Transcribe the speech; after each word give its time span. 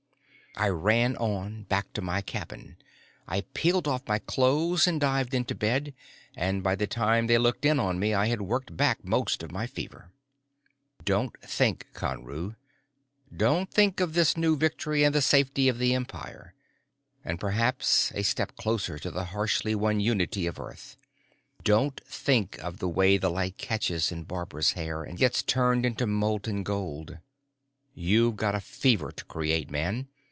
I 0.57 0.67
ran 0.67 1.15
on, 1.15 1.63
back 1.63 1.93
to 1.93 2.01
my 2.01 2.19
cabin. 2.19 2.75
I 3.25 3.45
peeled 3.53 3.87
off 3.87 4.05
my 4.09 4.19
clothes 4.19 4.85
and 4.85 4.99
dived 4.99 5.33
into 5.33 5.55
bed, 5.55 5.93
and 6.35 6.61
by 6.61 6.75
the 6.75 6.85
time 6.87 7.27
they 7.27 7.37
looked 7.37 7.63
in 7.63 7.79
on 7.79 7.99
me 7.99 8.13
I 8.13 8.25
had 8.25 8.41
worked 8.41 8.75
back 8.75 9.01
most 9.01 9.43
of 9.43 9.51
my 9.53 9.65
fever. 9.65 10.11
Don't 11.05 11.33
think, 11.41 11.87
Conru. 11.93 12.55
Don't 13.35 13.71
think 13.71 14.01
of 14.01 14.11
this 14.13 14.35
new 14.35 14.57
victory 14.57 15.05
and 15.05 15.15
the 15.15 15.21
safety 15.21 15.69
of 15.69 15.77
the 15.77 15.93
Empire. 15.95 16.53
And, 17.23 17.39
perhaps, 17.39 18.11
a 18.13 18.21
step 18.21 18.57
closer 18.57 18.99
to 18.99 19.09
the 19.09 19.25
harshly 19.31 19.73
won 19.73 20.01
unity 20.01 20.47
of 20.47 20.59
Earth. 20.59 20.97
Don't 21.63 21.97
think 22.03 22.61
of 22.61 22.79
the 22.79 22.89
way 22.89 23.15
the 23.15 23.29
light 23.31 23.57
catches 23.57 24.11
in 24.11 24.23
Barbara's 24.25 24.73
hair 24.73 25.01
and 25.03 25.17
gets 25.17 25.43
turned 25.43 25.85
into 25.85 26.05
molten 26.05 26.63
gold. 26.63 27.19
You've 27.93 28.35
got 28.35 28.53
a 28.53 28.59
fever 28.59 29.13
to 29.13 29.23
create, 29.23 29.71
man. 29.71 30.09